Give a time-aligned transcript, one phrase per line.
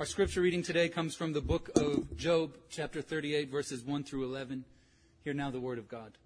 [0.00, 4.24] Our scripture reading today comes from the book of Job, chapter 38, verses 1 through
[4.24, 4.64] 11.
[5.24, 6.16] Hear now the word of God.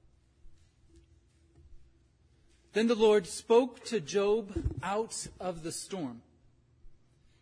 [2.72, 6.22] Then the Lord spoke to Job out of the storm.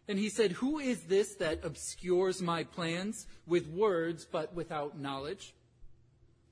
[0.08, 5.53] And he said, Who is this that obscures my plans with words but without knowledge?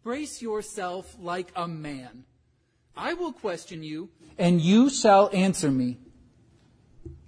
[0.04, 2.24] Brace yourself like a man.
[2.94, 5.96] I will question you, and you shall answer me.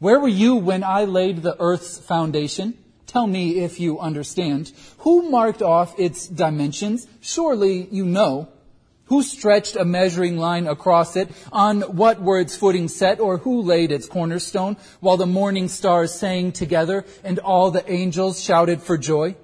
[0.02, 2.76] Where were you when I laid the earth's foundation?
[3.06, 4.72] Tell me if you understand.
[4.98, 7.06] Who marked off its dimensions?
[7.20, 8.48] Surely you know.
[9.04, 11.30] Who stretched a measuring line across it?
[11.52, 13.20] On what were its footing set?
[13.20, 18.42] Or who laid its cornerstone while the morning stars sang together and all the angels
[18.42, 19.36] shouted for joy?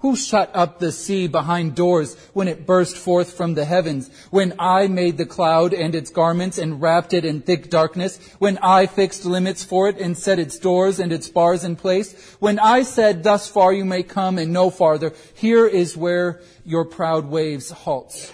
[0.00, 4.10] Who shut up the sea behind doors when it burst forth from the heavens?
[4.30, 8.18] When I made the cloud and its garments and wrapped it in thick darkness?
[8.38, 12.34] When I fixed limits for it and set its doors and its bars in place?
[12.40, 16.86] When I said, thus far you may come and no farther, here is where your
[16.86, 18.32] proud waves halts.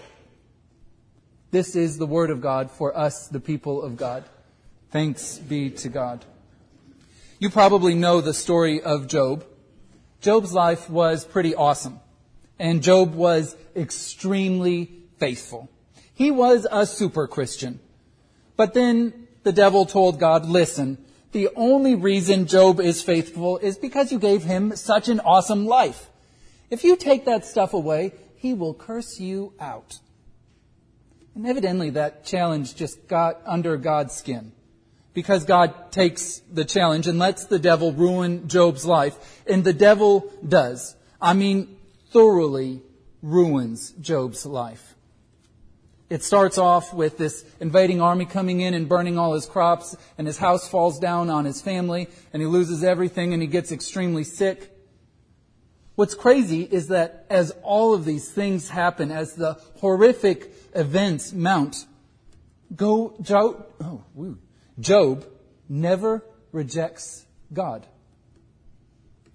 [1.50, 4.22] This is the word of God for us, the people of God.
[4.92, 6.24] Thanks be to God.
[7.40, 9.44] You probably know the story of Job.
[10.20, 12.00] Job's life was pretty awesome.
[12.58, 15.68] And Job was extremely faithful.
[16.14, 17.80] He was a super Christian.
[18.56, 20.98] But then the devil told God, listen,
[21.32, 26.08] the only reason Job is faithful is because you gave him such an awesome life.
[26.70, 29.98] If you take that stuff away, he will curse you out.
[31.34, 34.52] And evidently that challenge just got under God's skin
[35.16, 39.42] because God takes the challenge and lets the devil ruin Job's life.
[39.46, 40.94] And the devil does.
[41.18, 41.78] I mean,
[42.10, 42.82] thoroughly
[43.22, 44.94] ruins Job's life.
[46.10, 50.26] It starts off with this invading army coming in and burning all his crops, and
[50.26, 54.22] his house falls down on his family, and he loses everything, and he gets extremely
[54.22, 54.70] sick.
[55.94, 61.86] What's crazy is that as all of these things happen, as the horrific events mount,
[62.76, 64.36] go, Job, oh, woo,
[64.78, 65.26] Job
[65.68, 66.22] never
[66.52, 67.86] rejects God.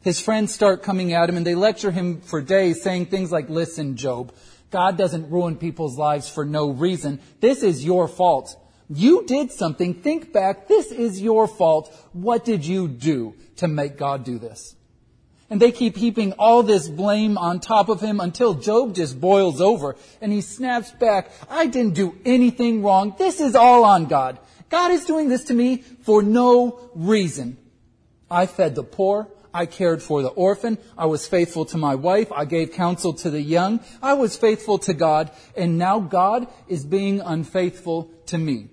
[0.04, 3.50] His friends start coming at him and they lecture him for days saying things like,
[3.50, 4.34] listen, Job,
[4.72, 7.20] God doesn't ruin people's lives for no reason.
[7.40, 8.56] This is your fault.
[8.90, 9.94] You did something.
[9.94, 10.68] Think back.
[10.68, 11.94] This is your fault.
[12.14, 14.76] What did you do to make God do this?
[15.50, 19.60] And they keep heaping all this blame on top of him until Job just boils
[19.60, 21.30] over and he snaps back.
[21.50, 23.16] I didn't do anything wrong.
[23.18, 24.40] This is all on God.
[24.72, 27.58] God is doing this to me for no reason.
[28.32, 29.28] I fed the poor.
[29.54, 30.78] I cared for the orphan.
[30.98, 32.32] I was faithful to my wife.
[32.32, 33.82] I gave counsel to the young.
[34.02, 35.30] I was faithful to God.
[35.58, 38.70] And now God is being unfaithful to me.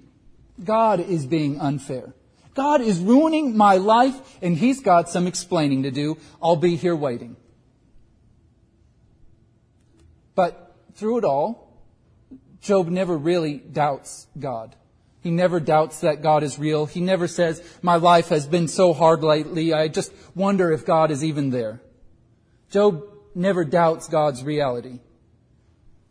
[0.63, 2.15] God is being unfair.
[2.55, 6.17] God is ruining my life and He's got some explaining to do.
[6.41, 7.37] I'll be here waiting.
[10.37, 11.83] But through it all,
[12.61, 14.77] Job never really doubts God.
[15.21, 16.87] He never doubts that God is real.
[16.87, 21.11] He never says, my life has been so hard lately, I just wonder if God
[21.11, 21.81] is even there.
[22.71, 25.01] Job never doubts God's reality.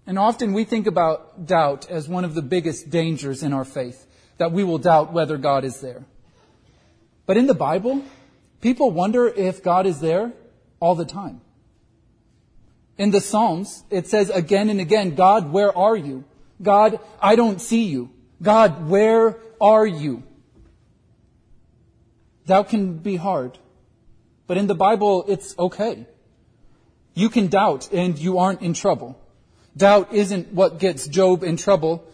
[0.06, 4.08] And often we think about doubt as one of the biggest dangers in our faith,
[4.38, 6.06] that we will doubt whether God is there.
[7.26, 8.04] But in the Bible,
[8.62, 10.32] people wonder if God is there
[10.80, 11.42] all the time.
[12.98, 16.24] In the Psalms, it says again and again, God, where are you?
[16.62, 18.10] God, I don't see you.
[18.42, 20.24] God, where are you?
[22.46, 23.58] That can be hard.
[24.46, 26.06] But in the Bible, it's okay.
[27.14, 29.20] You can doubt and you aren't in trouble.
[29.76, 32.08] Doubt isn't what gets Job in trouble.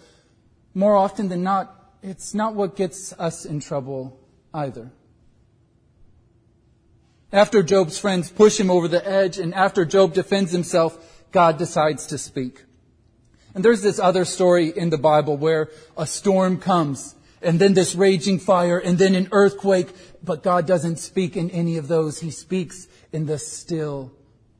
[0.73, 4.19] More often than not, it's not what gets us in trouble
[4.53, 4.91] either.
[7.31, 10.97] After Job's friends push him over the edge and after Job defends himself,
[11.31, 12.63] God decides to speak.
[13.55, 17.93] And there's this other story in the Bible where a storm comes and then this
[17.93, 19.89] raging fire and then an earthquake,
[20.23, 22.19] but God doesn't speak in any of those.
[22.19, 24.11] He speaks in the still,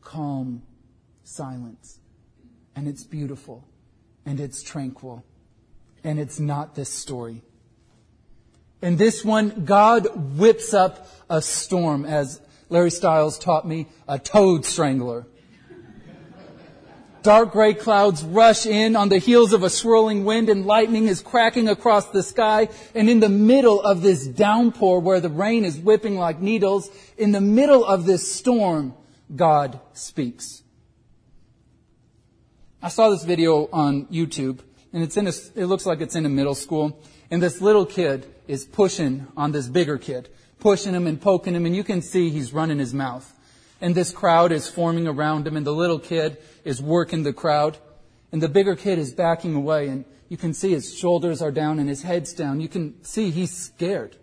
[0.02, 0.62] calm
[1.24, 2.00] silence.
[2.76, 3.68] And it's beautiful
[4.26, 5.24] and it's tranquil
[6.04, 7.42] and it's not this story.
[8.82, 14.66] In this one, God whips up a storm, as Larry Stiles taught me, a toad
[14.66, 15.26] strangler.
[17.24, 21.22] Dark gray clouds rush in on the heels of a swirling wind and lightning is
[21.22, 22.70] cracking across the sky.
[22.94, 27.32] And in the middle of this downpour where the rain is whipping like needles, in
[27.32, 28.94] the middle of this storm,
[29.36, 30.62] God speaks.
[32.82, 34.60] I saw this video on YouTube
[34.92, 37.86] and it's in a, it looks like it's in a middle school and this little
[37.86, 40.30] kid is pushing on this bigger kid
[40.64, 43.32] pushing him and poking him, and you can see he's running his mouth.
[43.82, 47.78] And this crowd is forming around him, and the little kid is working the crowd.
[48.32, 51.78] And the bigger kid is backing away, and you can see his shoulders are down
[51.80, 52.60] and his head's down.
[52.60, 54.18] You can see he's scared.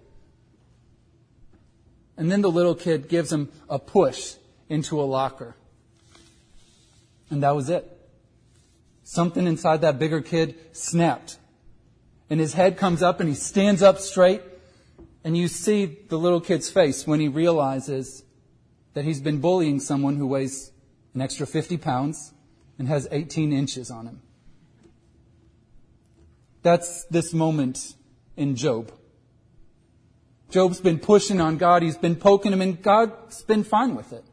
[2.17, 4.35] And then the little kid gives him a push
[4.69, 5.57] into a locker.
[7.31, 7.87] And that was it.
[9.05, 11.39] Something inside that bigger kid snapped.
[12.29, 14.43] And his head comes up and he stands up straight.
[15.25, 18.25] And you see the little kid's face when he realizes
[18.95, 20.70] that he's been bullying someone who weighs
[21.15, 22.33] an extra 50 pounds
[22.79, 24.23] and has 18 inches on him.
[26.63, 27.95] That's this moment
[28.37, 28.93] in Job.
[30.51, 31.83] Job's been pushing on God.
[31.83, 34.25] He's been poking him and God's been fine with it.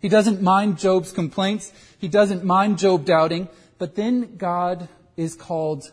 [0.00, 1.72] He doesn't mind Job's complaints.
[1.98, 3.48] He doesn't mind Job doubting.
[3.78, 5.90] But then God is called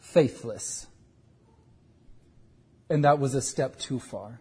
[0.00, 0.86] faithless.
[2.90, 4.40] And that was a step too far.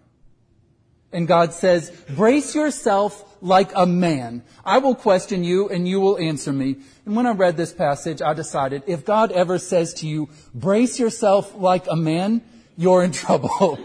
[1.13, 4.44] And God says, brace yourself like a man.
[4.63, 6.78] I will question you and you will answer me.
[7.06, 11.00] And when I read this passage, I decided if God ever says to you, brace
[11.00, 12.42] yourself like a man,
[12.78, 13.78] you're in trouble.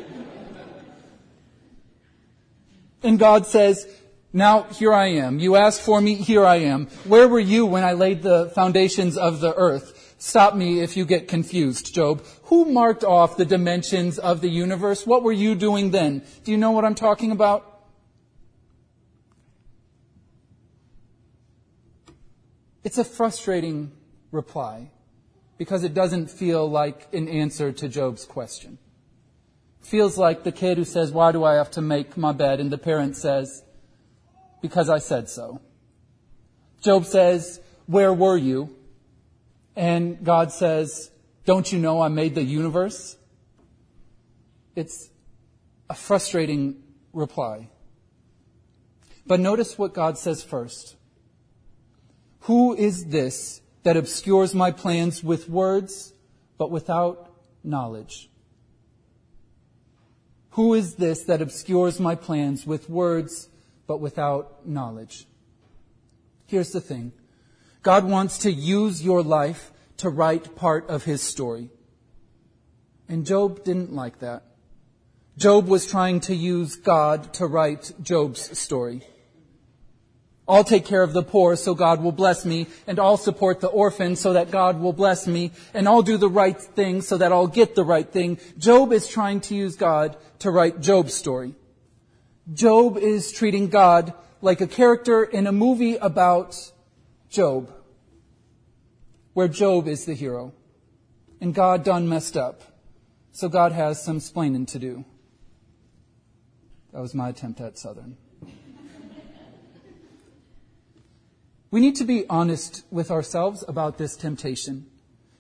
[3.03, 3.89] and God says,
[4.33, 5.39] now here I am.
[5.39, 6.87] You asked for me, here I am.
[7.05, 9.96] Where were you when I laid the foundations of the earth?
[10.19, 12.25] Stop me if you get confused, Job.
[12.45, 15.07] Who marked off the dimensions of the universe?
[15.07, 16.23] What were you doing then?
[16.45, 17.73] Do you know what I'm talking about?
[22.83, 23.93] It's a frustrating
[24.31, 24.91] reply
[25.59, 28.79] because it doesn't feel like an answer to Job's question.
[29.81, 32.61] Feels like the kid who says, why do I have to make my bed?
[32.61, 33.63] And the parent says,
[34.63, 35.61] because I said so.
[36.83, 38.76] Job says, where were you?
[39.77, 41.11] And God says,
[41.45, 43.17] Don't you know I made the universe?
[44.75, 45.11] It's
[45.89, 46.83] a frustrating
[47.13, 47.69] reply.
[49.27, 50.97] But notice what God says first.
[52.41, 56.13] Who is this that obscures my plans with words,
[56.59, 57.33] but without
[57.63, 58.31] knowledge?
[60.51, 63.49] Who is this that obscures my plans with words,
[63.87, 65.27] but without knowledge?
[66.47, 67.13] Here's the thing.
[67.87, 71.71] God wants to use your life to write part of his story.
[73.09, 74.43] And Job didn't like that.
[75.39, 79.03] Job was trying to use God to write Job's story.
[80.49, 83.69] I'll take care of the poor so God will bless me, and I'll support the
[83.69, 87.31] orphan so that God will bless me, and I'll do the right thing so that
[87.31, 88.41] I'll get the right thing.
[88.59, 91.55] Job is trying to use God to write Job's story.
[92.53, 94.13] Job is treating God
[94.43, 96.73] like a character in a movie about
[97.31, 97.76] Job
[99.37, 100.55] where Job is the hero.
[101.43, 102.63] And God done messed up.
[103.33, 105.05] So God has some splaining to do.
[106.91, 108.17] That was my attempt at Southern.
[111.71, 114.87] we need to be honest with ourselves about this temptation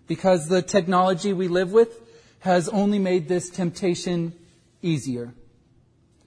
[0.06, 1.98] because the technology we live with
[2.40, 4.34] has only made this temptation
[4.82, 5.32] easier.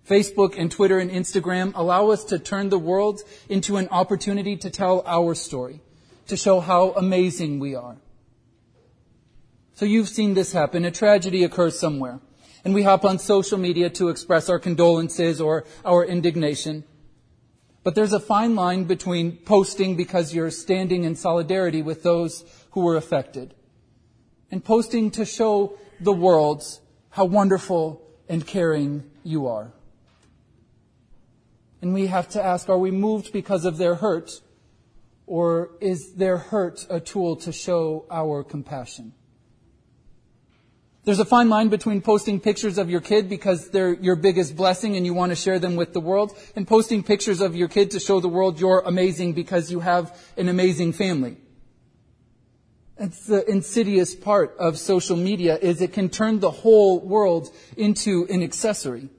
[0.10, 4.72] Facebook and Twitter and Instagram allow us to turn the world into an opportunity to
[4.72, 5.82] tell our story
[6.30, 7.98] to show how amazing we are.
[9.76, 10.86] So you've seen this happen.
[10.86, 12.20] A tragedy occurs somewhere.
[12.66, 16.84] And we hop on social media to express our condolences or our indignation.
[17.84, 22.82] But there's a fine line between posting because you're standing in solidarity with those who
[22.82, 23.54] were affected
[24.52, 26.64] and posting to show the world
[27.12, 29.72] how wonderful and caring you are.
[31.82, 34.42] And we have to ask, are we moved because of their hurt
[35.30, 39.14] or is their hurt a tool to show our compassion?
[41.06, 44.98] There's a fine line between posting pictures of your kid because they're your biggest blessing
[44.98, 47.92] and you want to share them with the world and posting pictures of your kid
[47.92, 51.38] to show the world you're amazing because you have an amazing family.
[52.98, 58.26] It's the insidious part of social media is it can turn the whole world into
[58.32, 59.10] an accessory.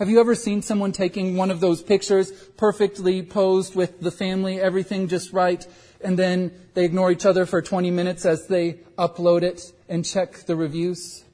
[0.00, 4.58] Have you ever seen someone taking one of those pictures, perfectly posed with the family,
[4.58, 5.62] everything just right,
[6.00, 10.46] and then they ignore each other for 20 minutes as they upload it and check
[10.46, 11.24] the reviews?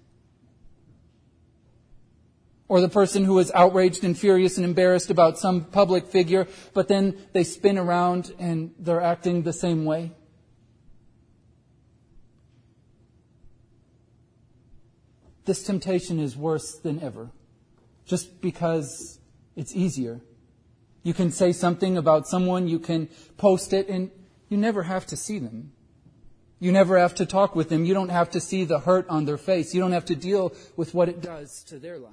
[2.67, 6.89] Or the person who is outraged and furious and embarrassed about some public figure, but
[6.89, 10.11] then they spin around and they're acting the same way?
[15.45, 17.31] This temptation is worse than ever
[18.07, 19.19] just because
[19.57, 20.21] it's easier.
[21.03, 24.11] You can say something about someone, you can post it, and
[24.49, 25.73] you never have to see them.
[26.59, 27.85] You never have to talk with them.
[27.85, 29.75] You don't have to see the hurt on their face.
[29.75, 32.13] You don't have to deal with what it does to their life.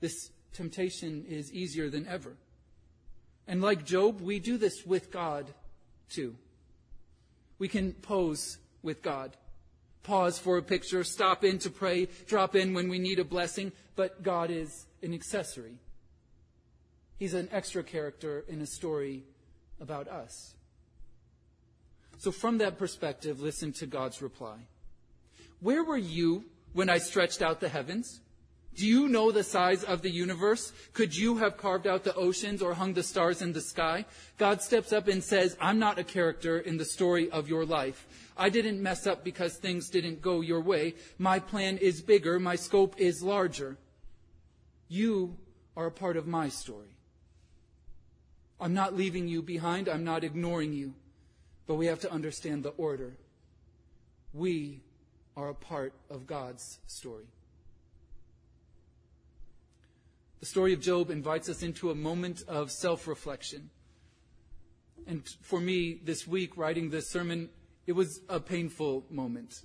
[0.00, 2.36] this temptation is easier than ever.
[3.46, 5.52] And like Job, we do this with God
[6.08, 6.36] too.
[7.58, 9.36] We can pose with God,
[10.06, 13.72] pause for a picture, stop in to pray, drop in when we need a blessing,
[13.96, 15.78] but God is an accessory.
[17.18, 19.24] He's an extra character in a story
[19.80, 20.54] about us.
[22.18, 24.56] So, from that perspective, listen to God's reply.
[25.60, 28.20] Where were you when I stretched out the heavens?
[28.76, 30.70] Do you know the size of the universe?
[30.92, 34.04] Could you have carved out the oceans or hung the stars in the sky?
[34.36, 38.06] God steps up and says, I'm not a character in the story of your life.
[38.36, 40.94] I didn't mess up because things didn't go your way.
[41.16, 42.38] My plan is bigger.
[42.38, 43.78] My scope is larger.
[44.88, 45.38] You
[45.74, 46.98] are a part of my story.
[48.60, 49.88] I'm not leaving you behind.
[49.88, 50.92] I'm not ignoring you.
[51.66, 53.16] But we have to understand the order.
[54.34, 54.82] We
[55.34, 57.24] are a part of God's story.
[60.40, 63.70] The story of Job invites us into a moment of self reflection.
[65.06, 67.48] And for me, this week, writing this sermon,
[67.86, 69.62] it was a painful moment.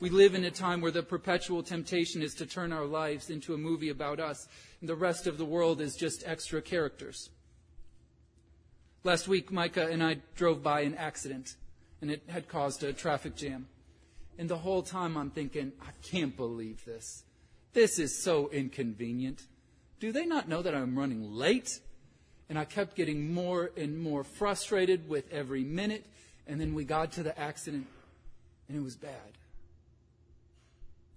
[0.00, 3.54] We live in a time where the perpetual temptation is to turn our lives into
[3.54, 4.48] a movie about us,
[4.80, 7.30] and the rest of the world is just extra characters.
[9.04, 11.56] Last week, Micah and I drove by an accident,
[12.00, 13.68] and it had caused a traffic jam.
[14.38, 17.23] And the whole time I'm thinking, I can't believe this.
[17.74, 19.42] This is so inconvenient.
[19.98, 21.80] Do they not know that I'm running late?
[22.48, 26.06] And I kept getting more and more frustrated with every minute.
[26.46, 27.86] And then we got to the accident,
[28.68, 29.38] and it was bad.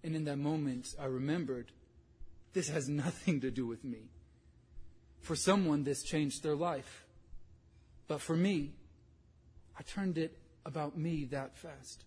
[0.03, 1.71] And in that moment, I remembered
[2.53, 4.09] this has nothing to do with me.
[5.21, 7.03] For someone, this changed their life.
[8.07, 8.71] But for me,
[9.77, 12.05] I turned it about me that fast.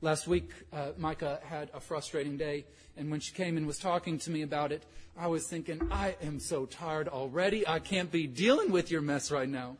[0.00, 4.18] Last week, uh, Micah had a frustrating day, and when she came and was talking
[4.18, 4.84] to me about it,
[5.16, 7.66] I was thinking, I am so tired already.
[7.66, 9.76] I can't be dealing with your mess right now.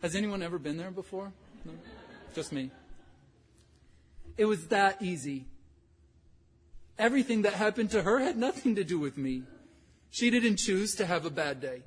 [0.00, 1.32] Has anyone ever been there before?
[1.66, 1.72] No?
[2.34, 2.70] Just me.
[4.38, 5.46] It was that easy.
[6.98, 9.42] Everything that happened to her had nothing to do with me.
[10.10, 11.82] She didn't choose to have a bad day.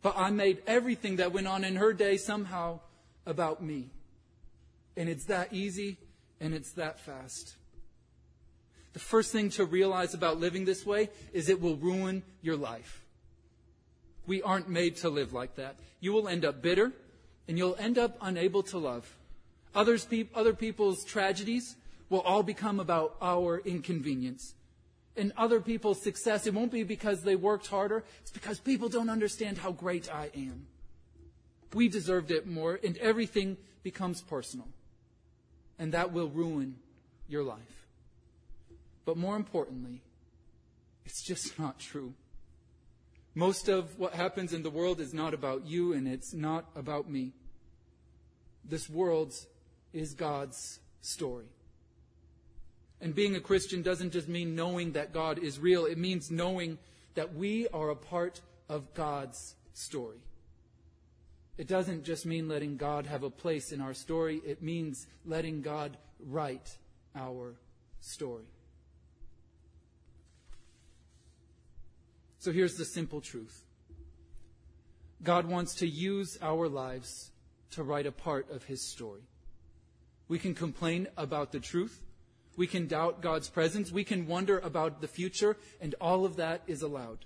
[0.00, 2.80] But I made everything that went on in her day somehow
[3.26, 3.90] about me.
[4.96, 5.98] And it's that easy
[6.40, 7.54] and it's that fast.
[8.92, 13.04] The first thing to realize about living this way is it will ruin your life.
[14.26, 15.76] We aren't made to live like that.
[16.00, 16.92] You will end up bitter
[17.48, 19.16] and you'll end up unable to love.
[19.74, 21.76] Others, other people's tragedies
[22.10, 24.54] will all become about our inconvenience.
[25.16, 28.04] And other people's success, it won't be because they worked harder.
[28.20, 30.66] It's because people don't understand how great I am.
[31.74, 34.68] We deserved it more, and everything becomes personal
[35.82, 36.76] and that will ruin
[37.28, 37.88] your life.
[39.04, 40.00] But more importantly,
[41.04, 42.14] it's just not true.
[43.34, 47.10] Most of what happens in the world is not about you and it's not about
[47.10, 47.32] me.
[48.64, 49.34] This world
[49.92, 51.50] is God's story.
[53.00, 56.78] And being a Christian doesn't just mean knowing that God is real, it means knowing
[57.14, 60.22] that we are a part of God's story.
[61.58, 65.60] It doesn't just mean letting God have a place in our story, it means letting
[65.60, 66.76] God write
[67.14, 67.54] our
[68.00, 68.44] story.
[72.38, 73.62] So here's the simple truth
[75.22, 77.30] God wants to use our lives
[77.72, 79.22] to write a part of His story.
[80.28, 82.00] We can complain about the truth.
[82.56, 83.92] We can doubt God's presence.
[83.92, 87.24] We can wonder about the future, and all of that is allowed.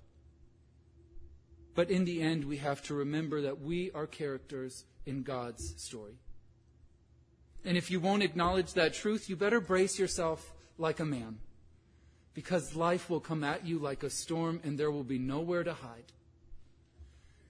[1.77, 6.19] But in the end, we have to remember that we are characters in God's story.
[7.67, 11.37] And if you won't acknowledge that truth, you better brace yourself like a man.
[12.33, 15.75] Because life will come at you like a storm and there will be nowhere to
[15.75, 16.13] hide.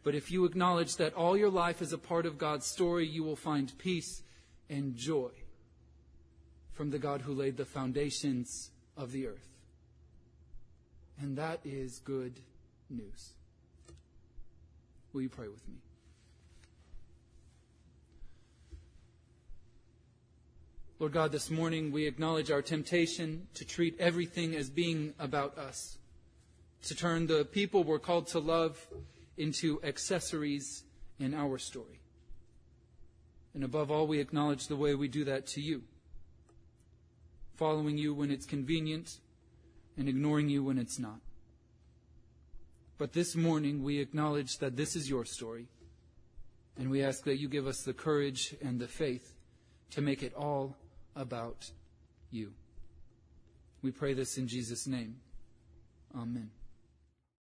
[0.02, 3.22] But if you acknowledge that all your life is a part of God's story, you
[3.22, 4.22] will find peace
[4.68, 5.30] and joy
[6.72, 9.48] from the God who laid the foundations of the earth.
[11.20, 12.40] And that is good
[12.90, 13.32] news.
[15.16, 15.76] Will you pray with me?
[20.98, 25.96] Lord God, this morning we acknowledge our temptation to treat everything as being about us,
[26.82, 28.86] to turn the people we're called to love
[29.38, 30.84] into accessories
[31.18, 32.00] in our story.
[33.54, 35.84] And above all, we acknowledge the way we do that to you,
[37.56, 39.16] following you when it's convenient
[39.96, 41.20] and ignoring you when it's not.
[42.98, 45.66] But this morning we acknowledge that this is your story.
[46.78, 49.34] And we ask that you give us the courage and the faith
[49.90, 50.76] to make it all
[51.14, 51.70] about
[52.30, 52.52] you.
[53.82, 55.16] We pray this in Jesus' name.
[56.14, 56.50] Amen.